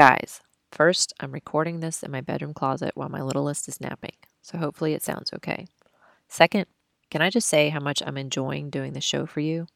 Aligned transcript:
Guys, 0.00 0.40
first, 0.72 1.12
I'm 1.20 1.30
recording 1.30 1.80
this 1.80 2.02
in 2.02 2.10
my 2.10 2.22
bedroom 2.22 2.54
closet 2.54 2.92
while 2.94 3.10
my 3.10 3.20
littlest 3.20 3.68
is 3.68 3.82
napping, 3.82 4.14
so 4.40 4.56
hopefully 4.56 4.94
it 4.94 5.02
sounds 5.02 5.30
okay. 5.34 5.66
Second, 6.26 6.64
can 7.10 7.20
I 7.20 7.28
just 7.28 7.46
say 7.46 7.68
how 7.68 7.80
much 7.80 8.02
I'm 8.06 8.16
enjoying 8.16 8.70
doing 8.70 8.94
the 8.94 9.02
show 9.02 9.26
for 9.26 9.40
you? 9.40 9.66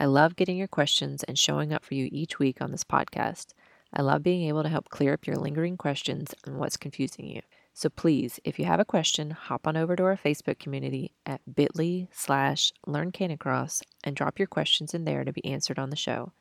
I 0.00 0.06
love 0.06 0.36
getting 0.36 0.56
your 0.56 0.68
questions 0.68 1.22
and 1.22 1.38
showing 1.38 1.70
up 1.70 1.84
for 1.84 1.92
you 1.92 2.08
each 2.10 2.38
week 2.38 2.62
on 2.62 2.70
this 2.70 2.82
podcast. 2.82 3.48
I 3.92 4.00
love 4.00 4.22
being 4.22 4.48
able 4.48 4.62
to 4.62 4.70
help 4.70 4.88
clear 4.88 5.12
up 5.12 5.26
your 5.26 5.36
lingering 5.36 5.76
questions 5.76 6.34
and 6.46 6.56
what's 6.56 6.78
confusing 6.78 7.26
you. 7.26 7.42
So 7.74 7.90
please, 7.90 8.40
if 8.42 8.58
you 8.58 8.64
have 8.64 8.80
a 8.80 8.86
question, 8.86 9.32
hop 9.32 9.66
on 9.66 9.76
over 9.76 9.96
to 9.96 10.04
our 10.04 10.16
Facebook 10.16 10.58
community 10.58 11.12
at 11.26 11.42
bit.ly 11.54 12.08
slash 12.10 12.72
learncanicross 12.86 13.82
and 14.02 14.16
drop 14.16 14.38
your 14.38 14.48
questions 14.48 14.94
in 14.94 15.04
there 15.04 15.24
to 15.24 15.32
be 15.34 15.44
answered 15.44 15.78
on 15.78 15.90
the 15.90 15.94
show. 15.94 16.32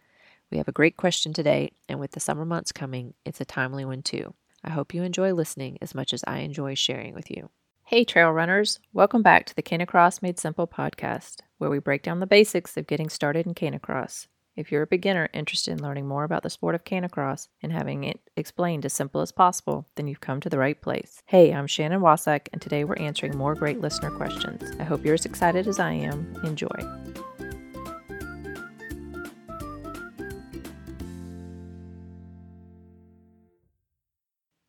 We 0.54 0.60
have 0.60 0.68
a 0.68 0.72
great 0.72 0.98
question 0.98 1.34
today, 1.34 1.72
and 1.90 2.00
with 2.00 2.12
the 2.12 2.20
summer 2.20 2.46
months 2.46 2.72
coming, 2.72 3.16
it's 3.26 3.42
a 3.42 3.46
timely 3.46 3.86
one 3.86 4.04
too. 4.04 4.36
I 4.64 4.70
hope 4.70 4.94
you 4.94 5.02
enjoy 5.02 5.34
listening 5.34 5.80
as 5.82 5.96
much 5.96 6.14
as 6.14 6.24
I 6.28 6.42
enjoy 6.42 6.76
sharing 6.76 7.16
with 7.16 7.32
you. 7.32 7.50
Hey, 7.86 8.06
trail 8.06 8.30
runners! 8.30 8.80
Welcome 8.94 9.24
back 9.24 9.48
to 9.48 9.56
the 9.56 9.64
Canicross 9.64 10.22
Made 10.22 10.38
Simple 10.38 10.68
podcast, 10.68 11.38
where 11.58 11.72
we 11.72 11.80
break 11.80 12.04
down 12.04 12.20
the 12.20 12.28
basics 12.28 12.78
of 12.78 12.86
getting 12.86 13.10
started 13.10 13.48
in 13.48 13.56
Canicross. 13.56 14.28
If 14.56 14.72
you're 14.72 14.84
a 14.84 14.88
beginner 14.88 15.28
interested 15.34 15.72
in 15.72 15.82
learning 15.82 16.08
more 16.08 16.24
about 16.24 16.44
the 16.44 16.52
sport 16.52 16.76
of 16.76 16.84
canicross 16.84 17.48
and 17.64 17.72
having 17.72 18.04
it 18.04 18.20
explained 18.38 18.86
as 18.86 18.94
simple 18.94 19.22
as 19.22 19.32
possible, 19.32 19.88
then 19.96 20.08
you've 20.08 20.22
come 20.22 20.40
to 20.42 20.50
the 20.50 20.60
right 20.60 20.80
place. 20.80 21.24
Hey, 21.26 21.52
I'm 21.52 21.66
Shannon 21.66 22.02
Wasak, 22.02 22.50
and 22.54 22.62
today 22.62 22.84
we're 22.84 22.94
answering 22.98 23.36
more 23.36 23.56
great 23.56 23.82
listener 23.82 24.12
questions. 24.12 24.72
I 24.80 24.84
hope 24.84 25.04
you're 25.04 25.16
as 25.16 25.26
excited 25.26 25.68
as 25.68 25.80
I 25.80 25.94
am. 25.94 26.40
Enjoy. 26.44 26.70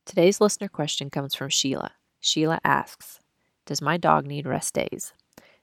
Today's 0.07 0.39
listener 0.39 0.69
question 0.69 1.09
comes 1.09 1.35
from 1.35 1.49
Sheila. 1.49 1.93
Sheila 2.21 2.61
asks, 2.63 3.21
Does 3.65 3.81
my 3.81 3.97
dog 3.97 4.27
need 4.27 4.47
rest 4.47 4.75
days? 4.75 5.15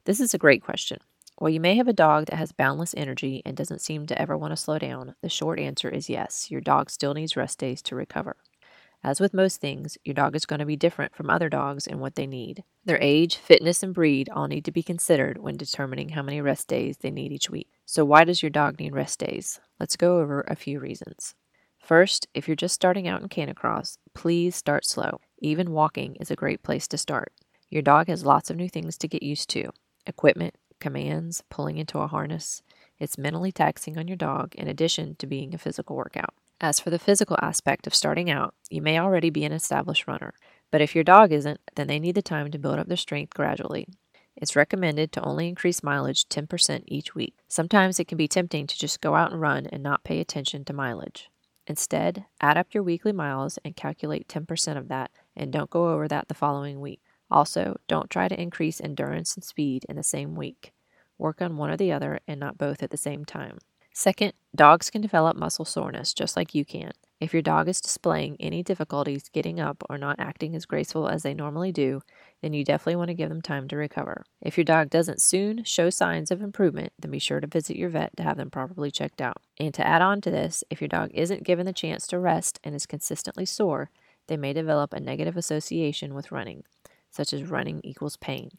This 0.05 0.19
is 0.19 0.33
a 0.33 0.39
great 0.39 0.63
question. 0.63 0.97
While 1.38 1.52
you 1.52 1.59
may 1.59 1.75
have 1.75 1.88
a 1.88 1.93
dog 1.93 2.25
that 2.25 2.38
has 2.38 2.51
boundless 2.51 2.95
energy 2.97 3.43
and 3.45 3.55
doesn't 3.55 3.81
seem 3.81 4.07
to 4.07 4.19
ever 4.19 4.35
want 4.35 4.51
to 4.51 4.57
slow 4.57 4.79
down, 4.79 5.13
the 5.21 5.29
short 5.29 5.59
answer 5.59 5.89
is 5.89 6.09
yes, 6.09 6.49
your 6.49 6.59
dog 6.59 6.89
still 6.89 7.13
needs 7.13 7.38
rest 7.38 7.59
days 7.59 7.83
to 7.83 7.95
recover. 7.95 8.35
As 9.03 9.19
with 9.19 9.31
most 9.31 9.61
things, 9.61 9.99
your 10.03 10.16
dog 10.16 10.35
is 10.35 10.47
going 10.47 10.59
to 10.59 10.66
be 10.66 10.75
different 10.75 11.16
from 11.16 11.29
other 11.29 11.47
dogs 11.47 11.85
in 11.85 11.99
what 11.99 12.16
they 12.16 12.25
need. 12.25 12.63
Their 12.83 12.99
age, 12.99 13.35
fitness, 13.35 13.83
and 13.83 13.94
breed 13.94 14.27
all 14.29 14.47
need 14.47 14.66
to 14.66 14.71
be 14.71 14.81
considered 14.81 15.38
when 15.38 15.55
determining 15.55 16.09
how 16.09 16.23
many 16.23 16.41
rest 16.41 16.67
days 16.67 16.97
they 16.97 17.11
need 17.11 17.31
each 17.31 17.51
week. 17.51 17.69
So, 17.85 18.05
why 18.05 18.23
does 18.23 18.41
your 18.41 18.49
dog 18.49 18.79
need 18.79 18.95
rest 18.95 19.19
days? 19.19 19.59
Let's 19.79 19.95
go 19.95 20.19
over 20.19 20.41
a 20.41 20.55
few 20.55 20.79
reasons. 20.79 21.35
First, 21.81 22.27
if 22.33 22.47
you're 22.47 22.55
just 22.55 22.75
starting 22.75 23.07
out 23.07 23.21
in 23.21 23.27
canicross, 23.27 23.97
please 24.13 24.55
start 24.55 24.85
slow. 24.85 25.19
Even 25.39 25.71
walking 25.71 26.15
is 26.17 26.31
a 26.31 26.35
great 26.35 26.63
place 26.63 26.88
to 26.89 26.97
start. 26.97 27.33
Your 27.69 27.81
dog 27.81 28.07
has 28.07 28.23
lots 28.25 28.49
of 28.49 28.55
new 28.55 28.69
things 28.69 28.97
to 28.99 29.07
get 29.07 29.23
used 29.23 29.49
to 29.49 29.71
equipment, 30.05 30.55
commands, 30.79 31.43
pulling 31.49 31.77
into 31.77 31.99
a 31.99 32.07
harness. 32.07 32.61
It's 32.99 33.17
mentally 33.17 33.51
taxing 33.51 33.97
on 33.97 34.07
your 34.07 34.17
dog 34.17 34.53
in 34.55 34.67
addition 34.67 35.15
to 35.15 35.27
being 35.27 35.53
a 35.53 35.57
physical 35.57 35.95
workout. 35.95 36.33
As 36.59 36.79
for 36.79 36.91
the 36.91 36.99
physical 36.99 37.38
aspect 37.41 37.88
of 37.88 37.95
starting 37.95 38.29
out, 38.29 38.53
you 38.69 38.83
may 38.83 38.99
already 38.99 39.31
be 39.31 39.43
an 39.43 39.51
established 39.51 40.07
runner, 40.07 40.33
but 40.69 40.81
if 40.81 40.93
your 40.93 41.03
dog 41.03 41.31
isn't, 41.31 41.59
then 41.75 41.88
they 41.88 41.99
need 41.99 42.13
the 42.13 42.21
time 42.21 42.51
to 42.51 42.59
build 42.59 42.77
up 42.77 42.88
their 42.88 42.97
strength 42.97 43.33
gradually. 43.33 43.88
It's 44.35 44.55
recommended 44.55 45.11
to 45.13 45.23
only 45.23 45.47
increase 45.47 45.83
mileage 45.83 46.29
10% 46.29 46.83
each 46.88 47.16
week. 47.16 47.35
Sometimes 47.47 47.99
it 47.99 48.07
can 48.07 48.17
be 48.17 48.27
tempting 48.27 48.67
to 48.67 48.77
just 48.77 49.01
go 49.01 49.16
out 49.16 49.31
and 49.31 49.41
run 49.41 49.66
and 49.66 49.81
not 49.81 50.03
pay 50.03 50.19
attention 50.19 50.63
to 50.66 50.73
mileage. 50.73 51.30
Instead, 51.72 52.25
add 52.41 52.58
up 52.58 52.73
your 52.73 52.83
weekly 52.83 53.14
miles 53.14 53.58
and 53.64 53.77
calculate 53.77 54.27
10% 54.27 54.75
of 54.77 54.89
that, 54.89 55.09
and 55.38 55.53
don't 55.53 55.69
go 55.69 55.88
over 55.94 56.05
that 56.05 56.28
the 56.28 56.33
following 56.33 56.81
week. 56.81 57.00
Also, 57.31 57.78
don't 57.88 58.09
try 58.09 58.28
to 58.28 58.38
increase 58.38 58.81
endurance 58.81 59.36
and 59.36 59.44
speed 59.45 59.86
in 59.88 59.95
the 59.95 60.03
same 60.03 60.36
week. 60.36 60.73
Work 61.18 61.41
on 61.41 61.56
one 61.56 61.69
or 61.69 61.78
the 61.78 61.94
other 61.94 62.19
and 62.28 62.41
not 62.41 62.57
both 62.57 62.84
at 62.84 62.90
the 62.90 62.97
same 62.97 63.23
time. 63.23 63.57
Second, 63.94 64.34
dogs 64.53 64.90
can 64.90 65.01
develop 65.01 65.38
muscle 65.38 65.63
soreness 65.63 66.13
just 66.13 66.35
like 66.35 66.53
you 66.53 66.66
can. 66.66 66.91
If 67.22 67.31
your 67.31 67.41
dog 67.41 67.69
is 67.69 67.79
displaying 67.79 68.35
any 68.41 68.63
difficulties 68.63 69.29
getting 69.29 69.62
up 69.62 69.81
or 69.90 69.97
not 69.97 70.19
acting 70.19 70.57
as 70.57 70.66
graceful 70.66 71.07
as 71.07 71.24
they 71.24 71.34
normally 71.34 71.72
do, 71.72 72.01
then 72.41 72.53
you 72.53 72.63
definitely 72.63 72.96
want 72.96 73.09
to 73.09 73.13
give 73.13 73.29
them 73.29 73.41
time 73.41 73.68
to 73.68 73.78
recover. 73.78 74.24
If 74.41 74.57
your 74.57 74.66
dog 74.66 74.90
doesn't 74.90 75.22
soon 75.22 75.63
show 75.63 75.90
signs 75.90 76.31
of 76.31 76.41
improvement, 76.41 76.94
then 77.00 77.12
be 77.12 77.19
sure 77.19 77.40
to 77.40 77.47
visit 77.47 77.78
your 77.78 77.90
vet 77.90 78.16
to 78.18 78.24
have 78.24 78.38
them 78.38 78.50
properly 78.50 78.91
checked 78.91 79.22
out. 79.22 79.38
And 79.59 79.74
to 79.75 79.85
add 79.88 80.02
on 80.02 80.22
to 80.22 80.31
this, 80.31 80.63
if 80.69 80.81
your 80.81 80.88
dog 80.88 81.12
isn't 81.13 81.44
given 81.44 81.66
the 81.66 81.74
chance 81.74 82.07
to 82.07 82.19
rest 82.19 82.59
and 82.63 82.75
is 82.75 82.85
consistently 82.85 83.46
sore, 83.46 83.91
they 84.28 84.38
may 84.38 84.53
develop 84.53 84.94
a 84.94 85.00
negative 85.00 85.38
association 85.38 86.13
with 86.13 86.31
running 86.31 86.63
such 87.12 87.34
as 87.34 87.44
running 87.44 87.81
equals 87.84 88.18
pain. 88.18 88.51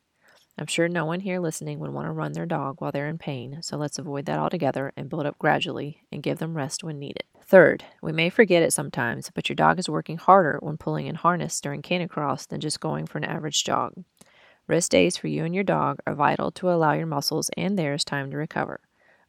I'm 0.58 0.66
sure 0.66 0.88
no 0.88 1.04
one 1.04 1.20
here 1.20 1.40
listening 1.40 1.78
would 1.78 1.92
want 1.92 2.06
to 2.06 2.12
run 2.12 2.32
their 2.32 2.46
dog 2.46 2.80
while 2.80 2.92
they're 2.92 3.08
in 3.08 3.18
pain, 3.18 3.58
so 3.62 3.76
let's 3.76 3.98
avoid 3.98 4.26
that 4.26 4.38
altogether 4.38 4.92
and 4.96 5.08
build 5.08 5.26
up 5.26 5.38
gradually 5.38 6.02
and 6.12 6.22
give 6.22 6.38
them 6.38 6.56
rest 6.56 6.84
when 6.84 6.98
needed. 6.98 7.24
Third, 7.44 7.84
we 8.02 8.12
may 8.12 8.30
forget 8.30 8.62
it 8.62 8.72
sometimes, 8.72 9.30
but 9.34 9.48
your 9.48 9.56
dog 9.56 9.78
is 9.78 9.88
working 9.88 10.18
harder 10.18 10.58
when 10.60 10.76
pulling 10.76 11.06
in 11.06 11.14
harness 11.16 11.60
during 11.60 11.82
canicross 11.82 12.46
than 12.46 12.60
just 12.60 12.80
going 12.80 13.06
for 13.06 13.18
an 13.18 13.24
average 13.24 13.64
jog. 13.64 13.94
Rest 14.68 14.91
days 14.91 15.16
for 15.16 15.26
you 15.26 15.44
and 15.44 15.54
your 15.54 15.64
dog 15.64 15.98
are 16.06 16.14
vital 16.14 16.50
to 16.52 16.70
allow 16.70 16.92
your 16.92 17.06
muscles 17.06 17.50
and 17.56 17.78
theirs 17.78 18.04
time 18.04 18.30
to 18.30 18.36
recover. 18.36 18.80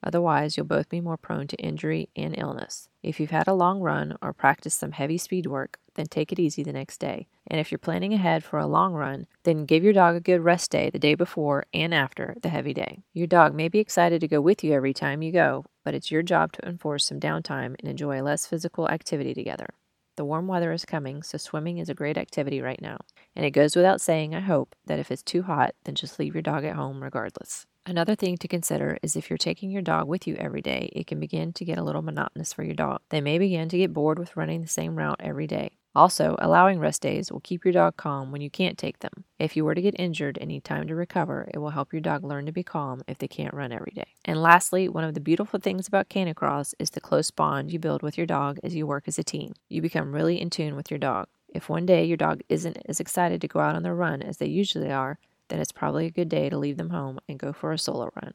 Otherwise, 0.03 0.57
you'll 0.57 0.65
both 0.65 0.89
be 0.89 1.01
more 1.01 1.17
prone 1.17 1.47
to 1.47 1.55
injury 1.57 2.09
and 2.15 2.35
illness. 2.37 2.89
If 3.01 3.19
you've 3.19 3.31
had 3.31 3.47
a 3.47 3.53
long 3.53 3.79
run 3.79 4.17
or 4.21 4.33
practiced 4.33 4.79
some 4.79 4.91
heavy 4.91 5.17
speed 5.17 5.47
work, 5.47 5.79
then 5.95 6.07
take 6.07 6.31
it 6.31 6.39
easy 6.39 6.63
the 6.63 6.73
next 6.73 6.97
day. 6.97 7.27
And 7.47 7.59
if 7.59 7.71
you're 7.71 7.79
planning 7.79 8.13
ahead 8.13 8.43
for 8.43 8.59
a 8.59 8.67
long 8.67 8.93
run, 8.93 9.27
then 9.43 9.65
give 9.65 9.83
your 9.83 9.93
dog 9.93 10.15
a 10.15 10.19
good 10.19 10.41
rest 10.41 10.71
day 10.71 10.89
the 10.89 10.99
day 10.99 11.15
before 11.15 11.65
and 11.73 11.93
after 11.93 12.35
the 12.41 12.49
heavy 12.49 12.73
day. 12.73 13.03
Your 13.13 13.27
dog 13.27 13.53
may 13.53 13.69
be 13.69 13.79
excited 13.79 14.21
to 14.21 14.27
go 14.27 14.41
with 14.41 14.63
you 14.63 14.73
every 14.73 14.93
time 14.93 15.21
you 15.21 15.31
go, 15.31 15.65
but 15.83 15.93
it's 15.93 16.11
your 16.11 16.23
job 16.23 16.51
to 16.53 16.67
enforce 16.67 17.05
some 17.05 17.19
downtime 17.19 17.75
and 17.79 17.87
enjoy 17.87 18.21
less 18.21 18.45
physical 18.45 18.89
activity 18.89 19.33
together. 19.33 19.67
The 20.15 20.25
warm 20.25 20.47
weather 20.47 20.71
is 20.71 20.85
coming, 20.85 21.23
so 21.23 21.37
swimming 21.37 21.79
is 21.79 21.89
a 21.89 21.95
great 21.95 22.17
activity 22.17 22.61
right 22.61 22.81
now. 22.81 22.99
And 23.35 23.45
it 23.45 23.51
goes 23.51 23.75
without 23.75 23.99
saying, 23.99 24.35
I 24.35 24.41
hope, 24.41 24.75
that 24.85 24.99
if 24.99 25.09
it's 25.09 25.23
too 25.23 25.43
hot, 25.43 25.73
then 25.85 25.95
just 25.95 26.19
leave 26.19 26.35
your 26.35 26.43
dog 26.43 26.63
at 26.65 26.75
home 26.75 27.01
regardless. 27.01 27.65
Another 27.85 28.15
thing 28.15 28.37
to 28.37 28.47
consider 28.47 28.97
is 29.03 29.17
if 29.17 29.29
you're 29.29 29.37
taking 29.37 29.69
your 29.69 29.81
dog 29.81 30.07
with 30.07 30.25
you 30.25 30.35
every 30.35 30.61
day, 30.61 30.89
it 30.93 31.05
can 31.05 31.19
begin 31.19 31.51
to 31.51 31.65
get 31.65 31.77
a 31.77 31.83
little 31.83 32.01
monotonous 32.01 32.53
for 32.53 32.63
your 32.63 32.75
dog. 32.75 33.01
They 33.09 33.19
may 33.19 33.37
begin 33.37 33.67
to 33.67 33.77
get 33.77 33.91
bored 33.91 34.17
with 34.17 34.37
running 34.37 34.61
the 34.61 34.69
same 34.69 34.95
route 34.95 35.19
every 35.19 35.47
day. 35.47 35.71
Also, 35.93 36.37
allowing 36.39 36.79
rest 36.79 37.01
days 37.01 37.29
will 37.29 37.41
keep 37.41 37.65
your 37.65 37.73
dog 37.73 37.97
calm 37.97 38.31
when 38.31 38.39
you 38.39 38.49
can't 38.49 38.77
take 38.77 38.99
them. 38.99 39.25
If 39.37 39.57
you 39.57 39.65
were 39.65 39.75
to 39.75 39.81
get 39.81 39.99
injured 39.99 40.37
and 40.39 40.47
need 40.47 40.63
time 40.63 40.87
to 40.87 40.95
recover, 40.95 41.49
it 41.53 41.57
will 41.57 41.71
help 41.71 41.91
your 41.91 42.01
dog 42.01 42.23
learn 42.23 42.45
to 42.45 42.53
be 42.53 42.63
calm 42.63 43.03
if 43.05 43.17
they 43.17 43.27
can't 43.27 43.53
run 43.53 43.73
every 43.73 43.91
day. 43.93 44.13
And 44.23 44.41
lastly, 44.41 44.87
one 44.87 45.03
of 45.03 45.13
the 45.13 45.19
beautiful 45.19 45.59
things 45.59 45.85
about 45.85 46.09
Canicross 46.09 46.73
is 46.79 46.91
the 46.91 47.01
close 47.01 47.31
bond 47.31 47.73
you 47.73 47.79
build 47.79 48.01
with 48.01 48.17
your 48.17 48.25
dog 48.25 48.59
as 48.63 48.73
you 48.73 48.87
work 48.87 49.03
as 49.07 49.19
a 49.19 49.23
team. 49.23 49.55
You 49.67 49.81
become 49.81 50.15
really 50.15 50.39
in 50.39 50.49
tune 50.49 50.77
with 50.77 50.89
your 50.89 50.99
dog. 50.99 51.27
If 51.49 51.67
one 51.67 51.85
day 51.85 52.05
your 52.05 52.17
dog 52.17 52.41
isn't 52.47 52.77
as 52.87 53.01
excited 53.01 53.41
to 53.41 53.47
go 53.49 53.59
out 53.59 53.75
on 53.75 53.83
their 53.83 53.93
run 53.93 54.21
as 54.23 54.37
they 54.37 54.47
usually 54.47 54.89
are, 54.91 55.19
then 55.49 55.59
it's 55.59 55.71
probably 55.71 56.05
a 56.05 56.11
good 56.11 56.29
day 56.29 56.49
to 56.49 56.57
leave 56.57 56.77
them 56.77 56.89
home 56.89 57.19
and 57.27 57.39
go 57.39 57.53
for 57.53 57.71
a 57.71 57.77
solo 57.77 58.11
run. 58.15 58.33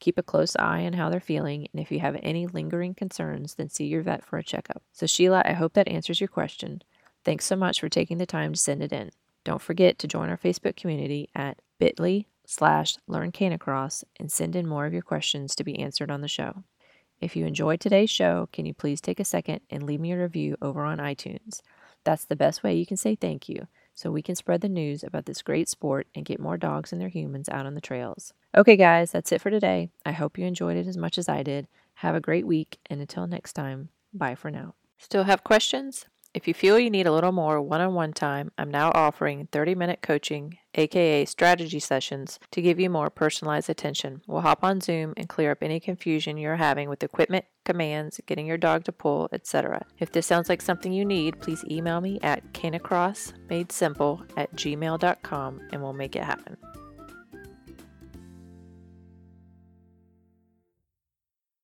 Keep 0.00 0.18
a 0.18 0.22
close 0.22 0.54
eye 0.56 0.84
on 0.84 0.92
how 0.92 1.10
they're 1.10 1.20
feeling, 1.20 1.66
and 1.72 1.82
if 1.82 1.90
you 1.90 1.98
have 2.00 2.16
any 2.22 2.46
lingering 2.46 2.94
concerns, 2.94 3.54
then 3.54 3.68
see 3.68 3.86
your 3.86 4.02
vet 4.02 4.24
for 4.24 4.38
a 4.38 4.44
checkup. 4.44 4.82
So, 4.92 5.06
Sheila, 5.06 5.42
I 5.44 5.54
hope 5.54 5.72
that 5.74 5.88
answers 5.88 6.20
your 6.20 6.28
question. 6.28 6.82
Thanks 7.24 7.44
so 7.44 7.56
much 7.56 7.80
for 7.80 7.88
taking 7.88 8.18
the 8.18 8.26
time 8.26 8.52
to 8.52 8.58
send 8.58 8.82
it 8.82 8.92
in. 8.92 9.10
Don't 9.44 9.60
forget 9.60 9.98
to 9.98 10.06
join 10.06 10.30
our 10.30 10.38
Facebook 10.38 10.76
community 10.76 11.28
at 11.34 11.60
bit.ly 11.78 12.26
slash 12.46 12.96
learn 13.06 13.32
canicross 13.32 14.04
and 14.18 14.30
send 14.30 14.54
in 14.54 14.66
more 14.66 14.86
of 14.86 14.92
your 14.92 15.02
questions 15.02 15.54
to 15.56 15.64
be 15.64 15.78
answered 15.78 16.10
on 16.10 16.20
the 16.20 16.28
show. 16.28 16.62
If 17.20 17.34
you 17.34 17.46
enjoyed 17.46 17.80
today's 17.80 18.10
show, 18.10 18.48
can 18.52 18.64
you 18.64 18.74
please 18.74 19.00
take 19.00 19.18
a 19.18 19.24
second 19.24 19.60
and 19.68 19.82
leave 19.82 20.00
me 20.00 20.12
a 20.12 20.18
review 20.18 20.56
over 20.62 20.84
on 20.84 20.98
iTunes? 20.98 21.60
That's 22.04 22.24
the 22.24 22.36
best 22.36 22.62
way 22.62 22.74
you 22.74 22.86
can 22.86 22.96
say 22.96 23.16
thank 23.16 23.48
you 23.48 23.66
so 23.98 24.12
we 24.12 24.22
can 24.22 24.36
spread 24.36 24.60
the 24.60 24.68
news 24.68 25.02
about 25.02 25.26
this 25.26 25.42
great 25.42 25.68
sport 25.68 26.06
and 26.14 26.24
get 26.24 26.38
more 26.38 26.56
dogs 26.56 26.92
and 26.92 27.00
their 27.00 27.08
humans 27.08 27.48
out 27.48 27.66
on 27.66 27.74
the 27.74 27.80
trails. 27.80 28.32
Okay, 28.56 28.76
guys, 28.76 29.10
that's 29.10 29.32
it 29.32 29.40
for 29.40 29.50
today. 29.50 29.90
I 30.06 30.12
hope 30.12 30.38
you 30.38 30.46
enjoyed 30.46 30.76
it 30.76 30.86
as 30.86 30.96
much 30.96 31.18
as 31.18 31.28
I 31.28 31.42
did. 31.42 31.66
Have 31.94 32.14
a 32.14 32.20
great 32.20 32.46
week, 32.46 32.78
and 32.86 33.00
until 33.00 33.26
next 33.26 33.54
time, 33.54 33.88
bye 34.14 34.36
for 34.36 34.52
now. 34.52 34.76
Still 34.98 35.24
have 35.24 35.42
questions? 35.42 36.06
If 36.32 36.46
you 36.46 36.54
feel 36.54 36.78
you 36.78 36.90
need 36.90 37.08
a 37.08 37.12
little 37.12 37.32
more 37.32 37.60
one 37.60 37.80
on 37.80 37.94
one 37.94 38.12
time, 38.12 38.52
I'm 38.56 38.70
now 38.70 38.92
offering 38.94 39.48
30 39.50 39.74
minute 39.74 39.98
coaching, 40.00 40.58
aka 40.78 41.24
strategy 41.24 41.80
sessions, 41.80 42.38
to 42.52 42.62
give 42.62 42.80
you 42.80 42.88
more 42.88 43.10
personalized 43.10 43.68
attention. 43.68 44.22
We'll 44.26 44.40
hop 44.40 44.64
on 44.64 44.80
Zoom 44.80 45.12
and 45.16 45.28
clear 45.28 45.50
up 45.50 45.62
any 45.62 45.80
confusion 45.80 46.38
you're 46.38 46.56
having 46.56 46.88
with 46.88 47.02
equipment, 47.02 47.44
commands, 47.64 48.20
getting 48.26 48.46
your 48.46 48.56
dog 48.56 48.84
to 48.84 48.92
pull, 48.92 49.28
etc. 49.32 49.84
If 49.98 50.12
this 50.12 50.26
sounds 50.26 50.48
like 50.48 50.62
something 50.62 50.92
you 50.92 51.04
need, 51.04 51.40
please 51.40 51.64
email 51.70 52.00
me 52.00 52.18
at 52.22 52.52
canicrossmadesimple 52.52 54.30
at 54.36 54.54
gmail.com 54.54 55.60
and 55.72 55.82
we'll 55.82 55.92
make 55.92 56.16
it 56.16 56.24
happen. 56.24 56.56